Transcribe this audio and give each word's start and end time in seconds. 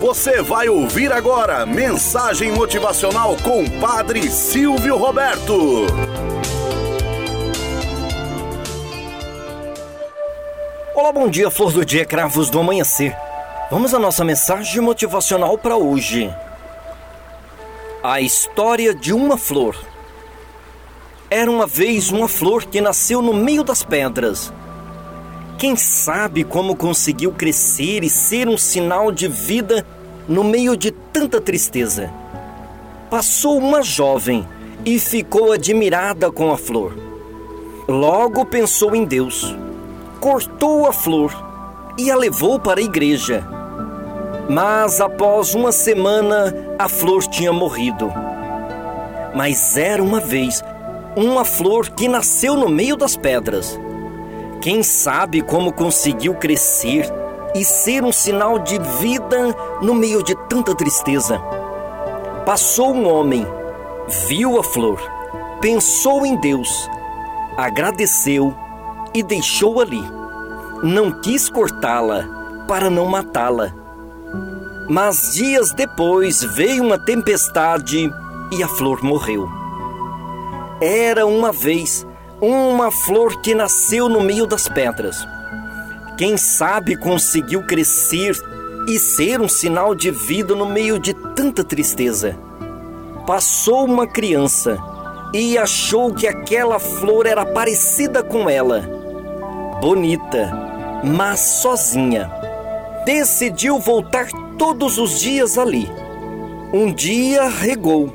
Você 0.00 0.42
vai 0.42 0.68
ouvir 0.68 1.12
agora 1.12 1.64
mensagem 1.64 2.52
motivacional 2.52 3.36
com 3.42 3.64
Padre 3.80 4.28
Silvio 4.30 4.96
Roberto. 4.96 5.86
Olá, 10.94 11.10
bom 11.10 11.28
dia, 11.28 11.50
flor 11.50 11.72
do 11.72 11.84
dia, 11.84 12.04
cravos 12.04 12.50
do 12.50 12.60
amanhecer. 12.60 13.16
Vamos 13.70 13.92
à 13.94 13.98
nossa 13.98 14.24
mensagem 14.24 14.80
motivacional 14.80 15.58
para 15.58 15.76
hoje. 15.76 16.32
A 18.02 18.20
história 18.20 18.94
de 18.94 19.12
uma 19.12 19.36
flor. 19.36 19.76
Era 21.30 21.50
uma 21.50 21.66
vez 21.66 22.10
uma 22.10 22.28
flor 22.28 22.64
que 22.64 22.80
nasceu 22.80 23.20
no 23.20 23.32
meio 23.32 23.64
das 23.64 23.82
pedras. 23.82 24.52
Quem 25.58 25.76
sabe 25.76 26.42
como 26.42 26.76
conseguiu 26.76 27.32
crescer 27.32 28.02
e 28.02 28.10
ser 28.10 28.48
um 28.48 28.58
sinal 28.58 29.12
de 29.12 29.28
vida 29.28 29.86
no 30.28 30.42
meio 30.42 30.76
de 30.76 30.90
tanta 30.90 31.40
tristeza? 31.40 32.12
Passou 33.08 33.56
uma 33.58 33.82
jovem 33.82 34.46
e 34.84 34.98
ficou 34.98 35.52
admirada 35.52 36.30
com 36.30 36.50
a 36.52 36.58
flor. 36.58 36.98
Logo 37.86 38.44
pensou 38.44 38.94
em 38.96 39.04
Deus, 39.04 39.56
cortou 40.20 40.86
a 40.86 40.92
flor 40.92 41.32
e 41.96 42.10
a 42.10 42.16
levou 42.16 42.58
para 42.58 42.80
a 42.80 42.82
igreja. 42.82 43.46
Mas 44.48 45.00
após 45.00 45.54
uma 45.54 45.70
semana, 45.70 46.52
a 46.78 46.88
flor 46.88 47.22
tinha 47.22 47.52
morrido. 47.52 48.12
Mas 49.34 49.76
era 49.76 50.02
uma 50.02 50.20
vez 50.20 50.62
uma 51.16 51.44
flor 51.44 51.90
que 51.90 52.08
nasceu 52.08 52.56
no 52.56 52.68
meio 52.68 52.96
das 52.96 53.16
pedras. 53.16 53.78
Quem 54.64 54.82
sabe 54.82 55.42
como 55.42 55.70
conseguiu 55.70 56.34
crescer 56.36 57.04
e 57.54 57.62
ser 57.62 58.02
um 58.02 58.10
sinal 58.10 58.58
de 58.58 58.78
vida 58.98 59.54
no 59.82 59.94
meio 59.94 60.22
de 60.22 60.34
tanta 60.48 60.74
tristeza? 60.74 61.38
Passou 62.46 62.94
um 62.94 63.06
homem, 63.06 63.46
viu 64.26 64.58
a 64.58 64.64
flor, 64.64 64.98
pensou 65.60 66.24
em 66.24 66.34
Deus, 66.40 66.88
agradeceu 67.58 68.54
e 69.12 69.22
deixou 69.22 69.82
ali. 69.82 70.02
Não 70.82 71.20
quis 71.20 71.50
cortá-la 71.50 72.26
para 72.66 72.88
não 72.88 73.04
matá-la. 73.04 73.70
Mas 74.88 75.34
dias 75.34 75.74
depois 75.74 76.42
veio 76.42 76.82
uma 76.82 76.98
tempestade 76.98 78.10
e 78.50 78.62
a 78.62 78.68
flor 78.68 79.04
morreu. 79.04 79.46
Era 80.80 81.26
uma 81.26 81.52
vez 81.52 82.06
uma 82.40 82.90
flor 82.90 83.40
que 83.40 83.54
nasceu 83.54 84.08
no 84.08 84.20
meio 84.20 84.46
das 84.46 84.68
pedras. 84.68 85.26
Quem 86.16 86.36
sabe 86.36 86.96
conseguiu 86.96 87.66
crescer 87.66 88.36
e 88.88 88.98
ser 88.98 89.40
um 89.40 89.48
sinal 89.48 89.94
de 89.94 90.10
vida 90.10 90.54
no 90.54 90.66
meio 90.66 90.98
de 90.98 91.14
tanta 91.34 91.64
tristeza. 91.64 92.36
Passou 93.26 93.84
uma 93.84 94.06
criança 94.06 94.78
e 95.32 95.56
achou 95.56 96.12
que 96.12 96.26
aquela 96.26 96.78
flor 96.78 97.26
era 97.26 97.44
parecida 97.44 98.22
com 98.22 98.48
ela. 98.48 98.82
Bonita, 99.80 100.52
mas 101.02 101.40
sozinha. 101.40 102.30
Decidiu 103.04 103.78
voltar 103.78 104.28
todos 104.58 104.98
os 104.98 105.18
dias 105.20 105.58
ali. 105.58 105.90
Um 106.72 106.92
dia 106.92 107.48
regou, 107.48 108.12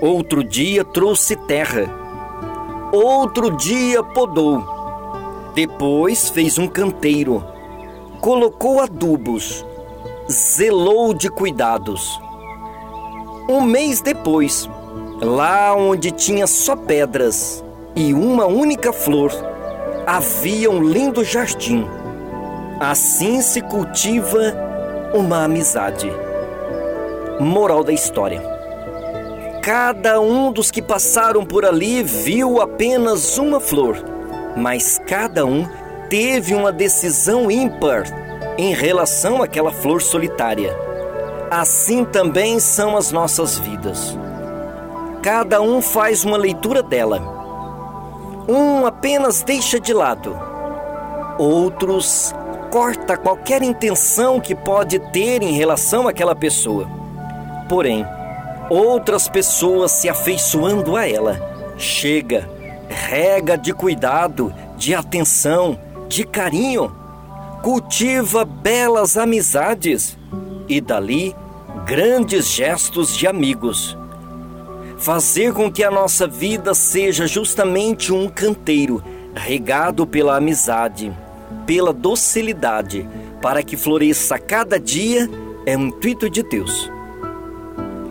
outro 0.00 0.42
dia 0.42 0.84
trouxe 0.84 1.36
terra 1.36 1.99
Outro 2.92 3.52
dia 3.52 4.02
podou. 4.02 4.64
Depois 5.54 6.28
fez 6.28 6.58
um 6.58 6.66
canteiro. 6.66 7.44
Colocou 8.20 8.80
adubos. 8.80 9.64
Zelou 10.28 11.14
de 11.14 11.30
cuidados. 11.30 12.20
Um 13.48 13.60
mês 13.60 14.00
depois, 14.00 14.68
lá 15.22 15.72
onde 15.72 16.10
tinha 16.10 16.48
só 16.48 16.74
pedras 16.74 17.64
e 17.94 18.12
uma 18.12 18.46
única 18.46 18.92
flor, 18.92 19.30
havia 20.04 20.68
um 20.68 20.82
lindo 20.82 21.22
jardim. 21.22 21.86
Assim 22.80 23.40
se 23.40 23.60
cultiva 23.60 24.52
uma 25.14 25.44
amizade. 25.44 26.12
Moral 27.38 27.84
da 27.84 27.92
história 27.92 28.49
Cada 29.62 30.18
um 30.20 30.50
dos 30.50 30.70
que 30.70 30.80
passaram 30.80 31.44
por 31.44 31.66
ali 31.66 32.02
viu 32.02 32.62
apenas 32.62 33.36
uma 33.36 33.60
flor, 33.60 34.02
mas 34.56 34.98
cada 35.06 35.44
um 35.44 35.68
teve 36.08 36.54
uma 36.54 36.72
decisão 36.72 37.50
ímpar 37.50 38.04
em 38.56 38.72
relação 38.72 39.42
àquela 39.42 39.70
flor 39.70 40.00
solitária. 40.00 40.74
Assim 41.50 42.06
também 42.06 42.58
são 42.58 42.96
as 42.96 43.12
nossas 43.12 43.58
vidas. 43.58 44.16
Cada 45.22 45.60
um 45.60 45.82
faz 45.82 46.24
uma 46.24 46.38
leitura 46.38 46.82
dela. 46.82 47.20
Um 48.48 48.86
apenas 48.86 49.42
deixa 49.42 49.78
de 49.78 49.92
lado, 49.92 50.38
outros 51.38 52.34
corta 52.70 53.16
qualquer 53.16 53.62
intenção 53.62 54.40
que 54.40 54.54
pode 54.54 54.98
ter 55.12 55.42
em 55.42 55.52
relação 55.52 56.08
àquela 56.08 56.34
pessoa. 56.34 56.88
Porém, 57.68 58.06
outras 58.70 59.28
pessoas 59.28 59.90
se 59.90 60.08
afeiçoando 60.08 60.96
a 60.96 61.06
ela. 61.06 61.74
Chega, 61.76 62.48
rega 62.88 63.58
de 63.58 63.74
cuidado, 63.74 64.54
de 64.76 64.94
atenção, 64.94 65.78
de 66.08 66.24
carinho, 66.24 66.94
cultiva 67.62 68.44
belas 68.44 69.18
amizades 69.18 70.16
e 70.68 70.80
dali 70.80 71.34
grandes 71.84 72.46
gestos 72.46 73.16
de 73.16 73.26
amigos. 73.26 73.98
Fazer 74.96 75.52
com 75.52 75.70
que 75.70 75.82
a 75.82 75.90
nossa 75.90 76.26
vida 76.26 76.72
seja 76.74 77.26
justamente 77.26 78.12
um 78.12 78.28
canteiro 78.28 79.02
regado 79.34 80.06
pela 80.06 80.36
amizade, 80.36 81.12
pela 81.66 81.92
docilidade, 81.92 83.08
para 83.40 83.62
que 83.62 83.76
floresça 83.76 84.38
cada 84.38 84.78
dia 84.78 85.28
é 85.64 85.76
um 85.76 85.86
intuito 85.86 86.28
de 86.28 86.42
Deus 86.42 86.90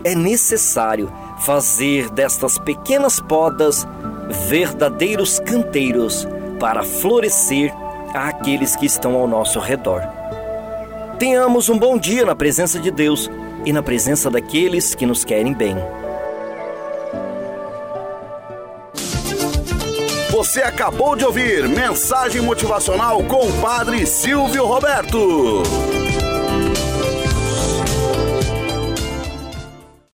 é 0.04 0.14
necessário 0.14 1.10
fazer 1.40 2.10
destas 2.10 2.58
pequenas 2.58 3.20
podas 3.20 3.86
verdadeiros 4.48 5.38
canteiros 5.40 6.26
para 6.58 6.82
florescer 6.82 7.72
àqueles 8.14 8.76
que 8.76 8.86
estão 8.86 9.14
ao 9.14 9.26
nosso 9.26 9.58
redor. 9.58 10.02
Tenhamos 11.18 11.68
um 11.68 11.78
bom 11.78 11.98
dia 11.98 12.24
na 12.24 12.34
presença 12.34 12.78
de 12.78 12.90
Deus 12.90 13.30
e 13.64 13.72
na 13.72 13.82
presença 13.82 14.30
daqueles 14.30 14.94
que 14.94 15.06
nos 15.06 15.24
querem 15.24 15.52
bem. 15.52 15.76
Você 20.30 20.62
acabou 20.62 21.14
de 21.14 21.24
ouvir 21.24 21.68
Mensagem 21.68 22.40
Motivacional 22.40 23.22
com 23.24 23.46
o 23.46 23.60
Padre 23.60 24.06
Silvio 24.06 24.64
Roberto. 24.64 25.62